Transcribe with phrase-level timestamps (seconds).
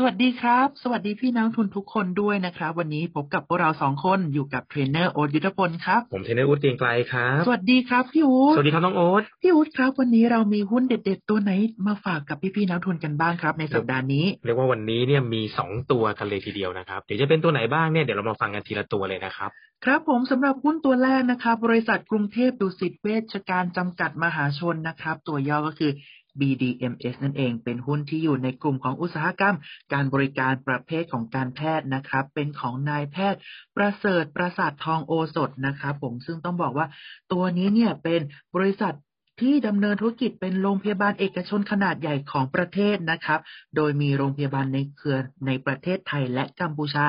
[0.00, 11.52] สวัสดีครับ สวัสดีพี่น้องนักลงทุนทุกคนด้วยนะครับ วันนี้พบกับพวกเราสองคนอยู่กับเทรนเนอร์โอ๊ตยุทธพลครับ ผมเทรนเนอร์อู๊ดเกรียงไกรครับ สวัสดีครับพี่อู๊ดสวัสดีครับน้องโอ๊ตพี่อู๊ดครับ วันนี้เรามีหุ้นเด็ด ๆ ตัวไหน
[11.86, 19.50] มาฝากกับพี่ๆนักลงทุนกันบ้างครับ ในสัปดาห์นี้เรียกว่าวันนี้เนี่ยมีสองตัวกันเลยทีเดียวนะครับเดี๋ยวจะเป็นตัวไหนบ้างเนี่ยเดี๋ยวเรามาฟังกันทีละตัวเลยนะครับ
[19.84, 25.92] ครับผมสำหรับหุ้นตัวแรกนะครับบริษัทกรุงเทพดุสิตเวชการจำกัดมหาชนนะครับ ตัวย่อก็คือ
[26.40, 29.56] BDMs นั่นเอง เป็นหุ้นที่อยู่ในกลุ่มของอุตสาหกรรม
[29.92, 33.40] การบริการประเภทของการแพทย์นะครับ เป็นของนายแพทย์
[33.76, 36.86] ประเสริฐประสาททองโอสถนะครับผมซึ่งต้องบอกว่า
[37.32, 38.20] ตัวนี้เนี่ยเป็น
[38.56, 38.94] บริษัท
[39.40, 43.40] ที่ดำเนินธุรกิจเป็นโรงพยาบาลเอกชนขนาดใหญ่ของประเทศนะครับ
[43.76, 47.04] โดยมีโรงพยาบาลในเครือในประเทศไทยและกัมพูชา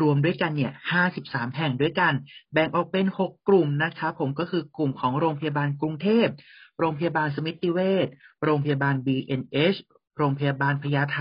[0.00, 0.72] รวมด้วยกันเนี่ย
[1.14, 2.12] 53 แห่งด้วยกัน
[2.52, 6.26] แบ่งออกเป็น 6 กลุ่มนะครับผมก็คือกลุ่มของโรงพยาบาลกรุงเทพ
[6.78, 8.08] โรงพยาบาลสมิติเวช
[8.44, 9.78] โรงพยาบาล BNH
[10.16, 11.20] โรงพยาบาลพญาไท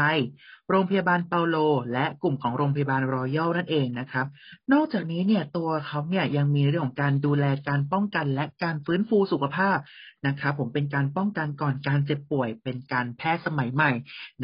[0.70, 1.58] โรงพยาบาลเปาโล
[1.94, 4.28] และกลุ่มของโรงพยาบาลรอยัลนั่นเองนะครับ
[4.74, 9.78] นอกจากนี้เนี่ยตัวเขาเนี่ยยังมีเรื่องของการดูแลการป้องกันและการฟื้นฟูสุขภาพ
[10.28, 13.92] นะครับผมเป็นการป้องกันก่อนการเจ็บป่วย เป็นการแพทย์สมัยใหม่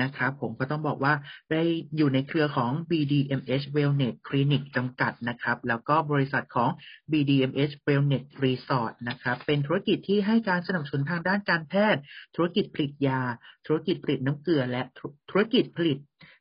[0.02, 1.14] นะครับผมก็ต้องบอกว่า
[1.52, 1.62] ได้
[1.98, 6.70] อยู่ในเครือของ BDMH Wellness Clinic จำกัดนะครับ แล้วก็บริษัทของ
[7.12, 12.02] BDMH Wellness Resort นะครับ เป็นธุรกิจที่ให้การสนับสนุนทางด้านการแพทย์
[12.36, 13.22] ธุรกิจผลิตยา
[13.68, 14.82] ธุรกิจผลิตน้ำเกลือและ
[15.30, 15.98] ธุรกิจผลิต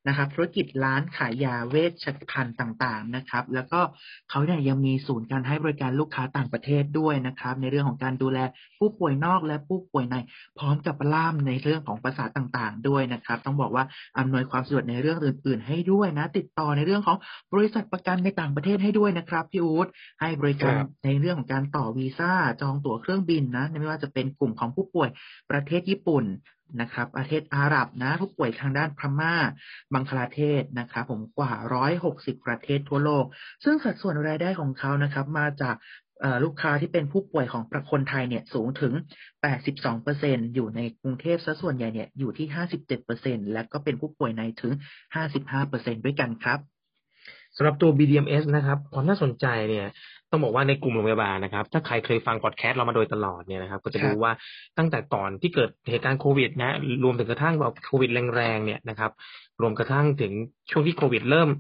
[0.09, 3.81] นะครับ ธุรกิจร้านขายยาเวชภัณฑ์ต่างๆนะครับ แล้วก็
[4.31, 8.39] เขาเนี่ยยังมีศูนย์การให้บริการลูกค้าต่างประเทศด้วยนะครับ ในเรื่องของการดูแล
[8.79, 10.17] ผู้ป่วยนอกและผู้ป่วยใน
[10.59, 13.85] พร้อมกับล่ามในเรื่องของภาษาต่างๆ ด้วยนะครับ ต้องบอกว่า
[14.19, 17.17] อำนวยความสะดวกในเรื่องอื่น ๆ ให้ด้วยนะ ติดต่อในเรื่องของ
[17.55, 19.87] บริษัทประกันในต่างประเทศให้ด้วยนะครับพี่อู๊ด
[20.21, 25.09] ให้บริการในเรื่องของการต่อวีซ่าจองตั๋วเครื่องบินนะไม่ว่าจะเป็นกลุ่มของผู้ป่วย
[25.51, 26.25] ประเทศญี่ปุ่น
[26.81, 29.35] นะครับประเทศอาหรับนะผู้ป่วยทางด้านพม่า
[29.95, 31.53] บังคลาเทศนะครับผมกว่า
[31.99, 33.25] 160 ประเทศทั่วโลก
[33.65, 35.77] ซึ่งสัดส่วนรายได้ของเขานะครับ มาจาก
[36.45, 38.93] ลูกค้าที่เป็นผู้ป่วยของประคนไทยเนี่ยสูงถึง
[39.75, 42.47] 82%อยู่ในกรุงเทพซะส่วนใหญ่เนี่ยอยู่ที่
[42.99, 44.73] 57%และก็เป็นผู้ป่วยในถึง
[45.39, 46.61] 55%ด้วยกันครับ
[47.57, 49.87] สำหรับตัว BDMs นะครับ ความน่าสนใจเนี่ย
[50.31, 54.33] ต้องบอกว่าในกลุ่มโรงพยาบาลนะครับ ถ้าใครเคยฟังพอดแคสต์เรามาโดยตลอดเนี่ยนะครับ ก็จะครับรู้ว่า
[54.79, 59.11] ตั้งแต่ก่อนที่เกิดเหตุการณ์โควิด นะ รวมถึงกระทั่งแบบโควิดแรงๆเนี่ยนะครับ
[59.61, 60.33] รวมกระทั่งถึง
[60.71, 61.51] ช่วงที่โควิดเริ่ม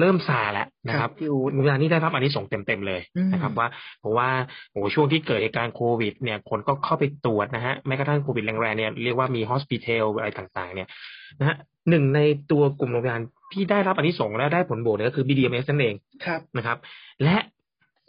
[0.00, 3.68] เริ่มซาแล้วนะครับพี่อู๊ดโรงพยาบาลนี่ได้รับอันนี้ส่งส์เต็มๆเลยอืมนะครับ ว่า
[4.00, 4.28] เพราะว่า
[4.70, 10.88] โอ้โหช่วงที่เกิดเหตุการณ์โควิด เนี่ยคนก็เข้าไปตรวจนะฮะแม้กระทั่งโควิดแรงๆเนี่ยเรียกว่ามีฮอสพิทอลอะไรต่างๆ เนี่ย
[11.38, 11.56] นะฮะ
[11.90, 12.20] หนึ่งใน
[12.50, 13.22] ตัวกลุ่มโรงพยาบาล
[13.52, 15.94] ที่ได้รับอันนี้ส่งส์และได้ผลบวกเนี่ยก็คือ BDMs นั่นเอง
[16.24, 16.78] ครับนะครับ
[17.24, 17.36] และ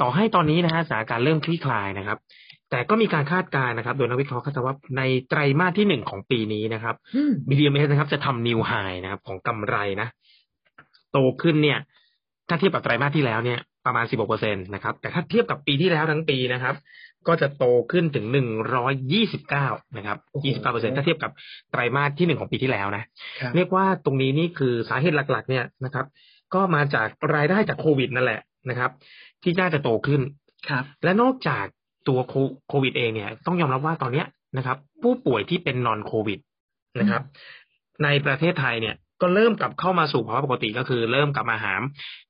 [0.01, 2.17] ต่อให้ตอนนี้นะฮะสถานการณ์เริ่มคลี่คลายนะครับ
[2.69, 8.71] แต่ก็มีการคาดการณ์นะครับ โดยนักวิเคราะห์คาดว่าในไตรมาสที่หนึ่งของปีนี้นะครับอืม BDMs นะครับจะทำนิวไฮ
[9.03, 10.07] นะครับ ของกำไรนะ
[11.11, 11.79] โตขึ้นเนี่ย
[12.49, 16.75] ถ้าเทียบกับไตรมาสที่แล้วเนี่ยประมาณ 16เปอร์เซ็นตนะครับ แต่ถ้าเทียบกับปีที่แล้วทั้งปีนะครับ
[17.27, 18.25] ก็จะโตขึ้นถึง
[19.11, 21.31] 129 นะครับโอ้โห29เปอร์เซ็นถ้าเทียบกับ
[21.71, 23.03] ไตรมาสที่หนึ่งของปีที่แล้วนะ
[23.41, 26.05] ครับเรียกว่าตรงนี้นี่คือสาเหตุหลักๆ เนี่ยนะครับ
[26.53, 28.91] ก็มาจากรายได้จากโควิดนั่นแหละ นะครับ
[29.43, 30.21] ที่น่าจะโตขึ้น
[30.69, 31.65] ครับ และนอกจาก
[32.07, 32.33] ตัวโค
[32.69, 34.27] โควิดเองเนี่ย ต้องยอมรับว่าตอนเนี้ย
[34.57, 36.39] นะครับ ผู้ป่วยที่เป็นนอนโควิด
[36.99, 37.21] นะครับ
[38.03, 41.73] ในประเทศไทยเนี่ยก็เริ่มกลับเข้ามาสู่ภาวะปกติก็คือ เริ่มกลับมาหา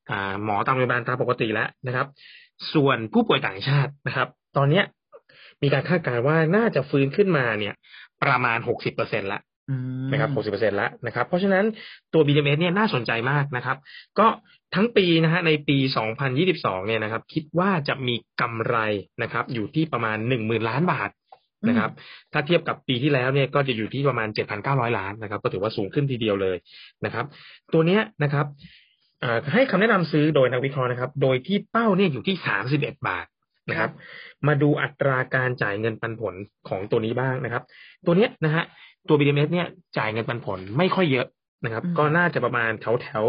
[0.10, 2.08] อ่าหมอตามโรงพยาบาลตามปกติแล้วนะครับ
[2.74, 4.86] ส่วนผู้ป่วยต่างชาตินะครับ ตอนเนี้ย
[5.62, 7.74] มีการคาดการณ์ว่าน่าจะฟื้นขึ้นมาเนี่ย
[8.24, 9.40] ประมาณหกสิบเปอร์เซ็นต์ละ
[9.70, 9.76] อื
[10.06, 11.66] มนะครับ60%แล้วนะครับ เพราะฉะนั้น
[12.14, 13.78] ตัว BDMs เนี่ยน่าสนใจมากนะครับ
[14.20, 14.28] ก็
[14.76, 15.78] ทั้งปีนะฮะในปี
[16.34, 18.78] 2022 เนี่ยนะครับ คิดว่าจะมีกำไร
[19.24, 21.10] นะครับ อยู่ที่ประมาณ 10,000 ล้านบาท
[21.70, 21.92] นะครับ
[22.34, 24.28] ถ้าเทียบกับปีที่แล้วเนี่ยก็จะอยู่ที่ประมาณ
[24.64, 26.58] 7,900 ล้านนะครับ ก็ถือว่าสูงขึ้นทีเดียวเลย
[27.06, 27.26] นะครับ
[27.74, 28.46] ตัวเนี้ยนะครับ
[29.22, 32.36] เอ่อให้คำแนะนำซื้อโดยนักวิเคราะห์นะครับ โดยที่เป้าเนี่ยอยู่ที่
[32.72, 33.26] 31 บาท
[33.70, 33.92] นะครับ
[34.48, 36.36] มาดูอัตราการจ่ายเงินปันผล
[36.70, 37.64] ของตัวนี้บ้างนะครับ
[38.06, 38.64] ตัวเนี้ยนะฮะ
[39.08, 39.68] ตัว BDMs เนี่ย
[39.98, 41.28] จ่ายเงินปันผลไม่ค่อยเยอะ
[41.64, 43.24] นะครับอืมก็น่าจะประมาณแถวแถว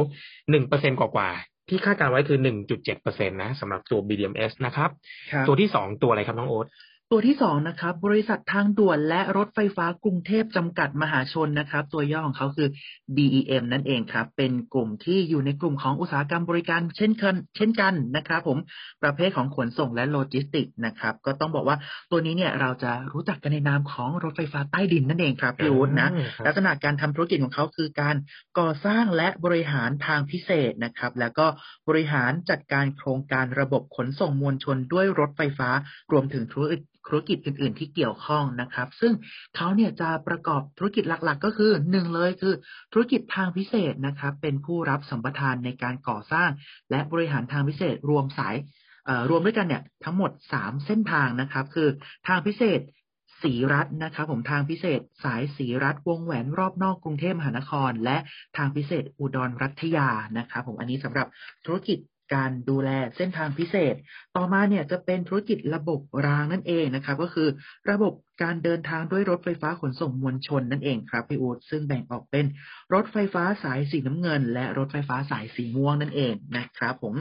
[0.50, 4.90] หนึ่งเปอร์เซ็นกว่าๆที่คาดการณ์ไว้คือหนึ่งจุดเจ็ดเปอร์เซ็นต์นะสำหรับตัว BDMS นะครับ
[5.32, 6.66] ครับตัวที่สองตัวอะไรครับน้องโอ๊ต
[7.12, 12.68] ตัวที่สองนะครับ บริษัททางด่วนและรถไฟฟ้ากรุงเทพจำกัดมหาชนนะครับ ตัวย่อของเขาคือ
[13.16, 18.58] BEM นั่นเองครับ เป็นกลุ่มที่อยู่ในกลุ่มของอุตสาหกรรมบริการเช่นกันเช่นกันนะครับผม
[19.02, 21.76] ประเภทของขนส่งและโลจิสติกนะครับ ก็ต้องบอกว่า
[22.10, 26.08] ตัวนี้เนี่ยเราจะรู้จักกันในนามของรถไฟฟ้าใต้ดินนั่นเองครับพี่อู๊ดนะ
[26.46, 28.16] ลักษณะการทำธุรกิจของเขาคือการ
[28.58, 31.46] ก่อสร้างและบริหารทางพิเศษนะครับ แล้วก็
[31.88, 35.68] บริหารจัดการโครงการระบบขนส่งมวลชนด้วยรถไฟฟ้า
[36.12, 39.12] รวมถึงธุรกิจธุรกิจอื่น ๆ ที่เกี่ยวข้องนะครับ ซึ่ง
[39.56, 42.54] เขาเนี่ยจะประกอบธุรกิจหลัก ๆ ก็คือหนึ่งเลยคือ
[42.92, 46.50] ธุรกิจทางพิเศษนะครับ เป็นผู้รับสัมปทานในการก่อสร้าง
[46.90, 48.56] และบริหารทางพิเศษรวมสาย
[49.30, 51.88] รวมด้วยกันเนี่ยทั้งหมด 3 เส้นทางนะครับ คือ
[52.28, 52.80] ทางพิเศษ
[53.42, 58.16] สีรัฐนะครับผมทางพิเศษสายสีรัฐวงแหวนรอบนอกกรุงเทพมหานคร และ
[58.56, 60.08] ทางพิเศษอุดรรัฐยา
[60.38, 61.26] นะครับผมอันนี้สำหรับ
[61.66, 61.98] ธุรกิจ
[62.34, 63.94] การดูแลเส้นทางพิเศษ
[64.36, 67.48] ต่อมาเนี่ยจะเป็นธุรกิจระบบรางนั่นเองนะครับ ก็คือ
[67.90, 68.12] ระบบ
[68.42, 72.46] การเดินทางด้วยรถไฟฟ้าขนส่งมวลชนนั่นเองครับพี่อูดซึ่งแบ่งออกเป็น
[72.94, 77.14] รถไฟฟ้าสายสีน้ำเงิน และรถไฟฟ้าสายสีม่วงนั่นเองนะครับผม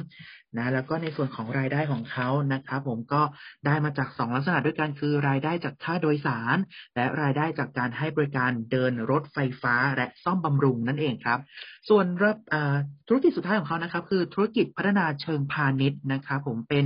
[0.58, 3.22] นะแล้วก็ในส่วนของรายได้ของเขานะครับผมก็
[3.66, 6.58] ได้มาจาก 2 ลักษณะด้วยกันคือ รายได้จากค่าโดยสาร
[6.96, 11.40] และรายได้จากการให้บริการเดินรถไฟฟ้าและซ่อมบำรุงนั่นเองครับ
[11.90, 12.06] ส่วน
[13.08, 16.86] ธุรกิจสุดท้ายของเขานะครับ คือธุรกิจพัฒนาเชิงพาณิชย์นะครับ ผมเป็น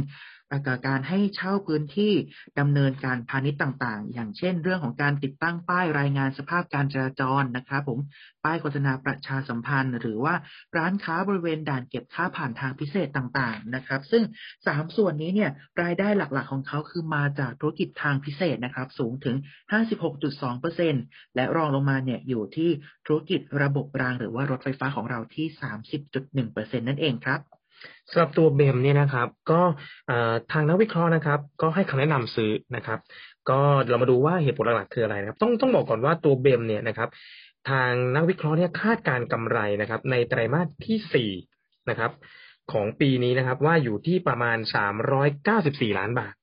[0.88, 2.13] การให้เช่าพื้นที่
[2.60, 8.00] ดำเนินการพาณิชย์ต่างๆ อย่างเช่น เรื่องของการติดตั้งป้ายรายงานสภาพการจราจรนะครับผม
[8.44, 10.36] ป้ายโฆษณาประชาสัมพันธ์ หรือว่า
[10.78, 14.24] ร้านค้าบริเวณด่านเก็บค่าผ่านทางพิเศษต่างๆนะครับ ซึ่ง
[14.68, 15.51] สามส่วนนี้เนี่ย
[15.81, 19.36] รายได้หลักๆของเขาคือมาจากธุรกิจทางพิเศษนะครับ สูงถึง
[20.16, 22.69] 56.2%และรองลงมาเนี่ยอยู่ที่
[23.06, 25.48] ธุรกิจระบบรางหรือว่ารถไฟฟ้าของเราที่
[26.12, 27.62] 30.1%นั่นเองครับ
[28.09, 29.62] สำหรับตัวเบมเนี่ยนะครับ ก็
[30.51, 33.00] ทางนักวิเคราะห์นะครับ ก็ให้คำแนะนำซื้อนะครับ
[33.50, 33.59] ก็
[33.89, 37.09] เรามาดูว่าเหตุผลหลักๆคืออะไรนะครับ ต้องต้องบอกก่อนว่าตัวเบมเนี่ยนะครับ
[37.69, 41.31] ทางนักวิเคราะห์เนี่ยคาดการกำไรนะครับ ในไตรมาสที่สี่
[41.89, 42.12] นะครับ
[42.71, 46.33] ของปีนี้นะครับ ว่าอยู่ที่ประมาณสามร้อยเก้าสิบสี่ล้านบาท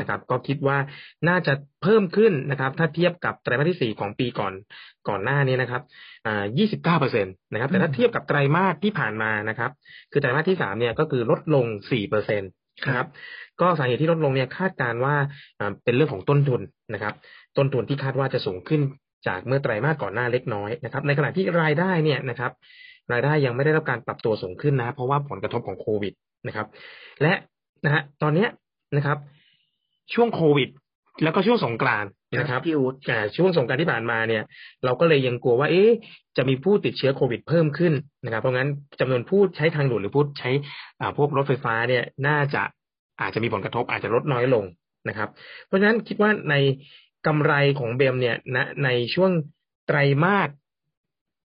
[0.00, 0.78] นะครับ ก็คิดว่า
[1.28, 1.52] น่าจะ
[1.82, 4.52] เพิ่มขึ้นนะครับ ถ้าเทียบกับไตรมาสที่สี่ของปีก่อน
[5.08, 5.82] ก่อนหน้านี้นะครับ
[6.26, 9.70] อ่ายี่สิบเก้าเปอร์เซ็นตนะครับ แต่ถ้าเทียบกับไตรมาสที่ผ่านมานะครับ
[10.12, 12.46] คือไตรมาสที่สามเนี่ยก็คือลดลงสี่เปอร์เซ็นต
[12.86, 13.08] นะครับ
[13.60, 15.14] ก็สาเหตุที่ลดลงเนี่ยคาดการว่า
[15.84, 16.60] เป็นเรื่องของต้นทุน
[16.94, 17.14] นะครับ
[17.56, 18.80] ต้นทุนที่คาดว่าจะสูงขึ้น
[19.26, 22.52] จากเมื่อไตรมาสก่อนหน้าเล็กน้อยนะครับ ในขณะที่รายได้เนี่ยนะครับ
[23.12, 26.12] รายได้ยังไม่ได้รับการปรับตัวสูงขึ้นนะ เพราะว่าผลกระทบของโควิด
[26.46, 26.66] นะครับ
[27.22, 27.32] และ
[27.84, 28.46] นะฮะตอนนี้
[28.96, 29.18] นะครับ
[30.14, 30.68] ช่วงโควิด
[31.22, 32.04] แล้วก็ช่วงสงกราน
[32.38, 32.94] นะครับพี่อู๊ด
[33.36, 34.42] ช่วงสงกรานที่ผ่านมาเนี่ย
[34.84, 35.90] เราก็เลยยังกลัวว่า เอ๊ะ
[36.36, 37.92] จะมีผู้ติดเชื้อโควิดเพิ่มขึ้น
[38.24, 38.68] นะครับ เพราะงั้น
[39.00, 40.50] จำนวนผู้ใช้ทางด่วนหรือผู้ใช้
[41.00, 42.62] อ่าพวกรถไฟฟ้าเนี่ย น่าจะ
[43.20, 44.64] อาจจะมีผลกระทบอาจจะลดน้อยลง
[45.08, 45.28] นะครับ
[45.66, 46.54] เพราะฉะนั้นคิดว่าใน
[47.26, 49.30] กำไรของเบมเนี่ยณในช่วง
[49.86, 50.48] ไตรมาส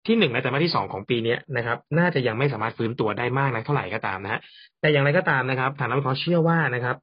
[0.08, 4.40] ที่หนึ่งและไตรมาสที่สองของปีนี้นะครับ น่าจะยังไม่สามารถฟื้นตัวได้มากนักเท่าไหร่ก็ตามนะฮะ
[4.81, 6.96] แต่อย่างไรก็ตามนะครับทางนักวิเคราะห์เชื่อว่านะครับ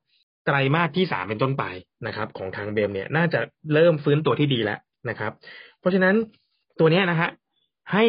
[0.48, 1.64] ไตรมาสที่สามเป็นต้นไป
[2.06, 3.40] นะครับ ของทางเบมเนี่ยน่าจะ
[3.74, 4.78] เริ่มฟื้นตัวที่ดีแล้ว
[5.08, 5.32] นะครับ
[5.80, 6.14] เพราะฉะนั้น
[6.80, 7.30] ตัวนี้นะฮะ
[7.92, 8.04] ให้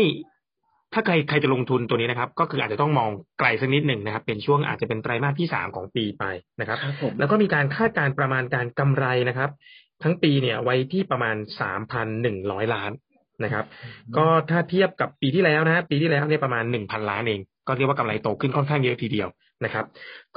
[0.93, 3.09] ถ้าใครใครจะลงทุนตัวนี้นะครับ ก็คืออาจจะต้องมอง
[3.39, 6.23] ไกลสักนิดหนึ่งนะครับ เป็นช่วงอาจจะเป็นไตรมาสที่สามของปีไป
[6.59, 6.77] นะครับ
[7.19, 9.49] แล้วก็มีการคาดการประมาณการกำไรนะครับ
[10.03, 12.91] ทั้งปีเนี่ยไว้ที่ประมาณสามพันหนึ่งร้อยล้าน
[13.43, 13.65] นะครับ
[14.17, 19.29] ก็ถ้าเทียบกับปีที่แล้วนะปีที่แล้วเนี่ยประมาณหนึ่งพันล้านเอง ก็เรียกว่ากำไรโตขึ้นค่อนข้างเยอะทีเดียว
[19.65, 19.85] นะครับ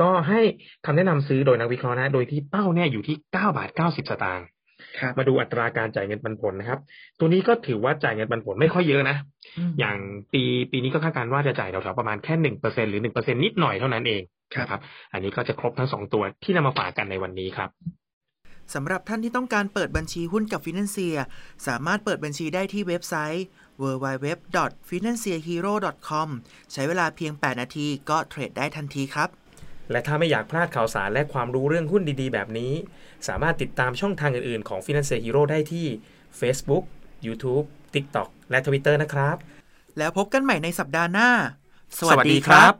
[0.01, 0.41] ก็ให้
[0.87, 4.47] คำแนะนำซื้อโดยนักวิเคราะห์นะ โดยที่เป้าเนี่ยอยู่ที่เก้าบาทเก้าสิบสตางค์
[5.19, 6.81] มาดูอัตราการจ่ายเงินปันผลนะครับ
[7.19, 9.17] ตัวนี้ก็ถือว่าจ่ายเงินปันผลไม่ค่อยเยอะนะ
[9.79, 9.97] อย่าง
[10.33, 10.43] ปี
[10.73, 14.23] ปีนี้ก็คาดการณ์ว่าจะจ่ายแถวๆประมาณแค่หนึ่งเปอร์เซ็นหรือหนึ่งเปอร์เซ็นนิดหน่อยเท่านั้นเอง
[14.71, 14.81] ครับ
[15.13, 17.71] อันนี้ก็จะครบทั้งสองตัวที่นำมาฝากกันในวันนี้ครับ
[18.75, 21.17] สำหรับท่านที่ต้องการเปิดบัญชีหุ้นกับฟินแลนเซีย
[21.67, 23.45] สามารถเปิดบัญชีได้ที่เว็บไซต์
[23.83, 26.29] www.financehero.com
[26.73, 29.29] ใช้เวลาเพียง 8 นาทีก็เทรดได้ทันทีครับ
[29.91, 32.73] และถ้าไม่อยากพลาดข่าวสารและความรู้เรื่องหุ้นดีๆ แบบนี้
[33.29, 35.87] สามารถติดตามช่องทางอื่นๆ ของ Finance Hero ได้ที่
[36.41, 36.85] Facebook,
[37.27, 37.65] YouTube,
[37.95, 39.37] TikTok และ Twitter นะครับ
[39.99, 41.31] แล้วพบกันใหม่ในสัปดาห์หน้า
[41.99, 42.75] สวัสดีครับ